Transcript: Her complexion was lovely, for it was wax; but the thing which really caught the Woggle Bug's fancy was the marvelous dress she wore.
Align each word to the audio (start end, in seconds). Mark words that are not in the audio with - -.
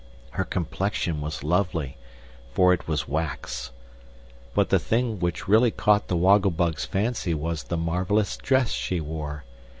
Her 0.31 0.45
complexion 0.45 1.21
was 1.21 1.43
lovely, 1.43 1.95
for 2.55 2.73
it 2.73 2.87
was 2.87 3.07
wax; 3.07 3.69
but 4.55 4.69
the 4.71 4.79
thing 4.79 5.19
which 5.19 5.47
really 5.47 5.69
caught 5.69 6.07
the 6.07 6.17
Woggle 6.17 6.49
Bug's 6.49 6.85
fancy 6.85 7.35
was 7.35 7.65
the 7.65 7.77
marvelous 7.77 8.35
dress 8.35 8.71
she 8.71 8.99
wore. 8.99 9.43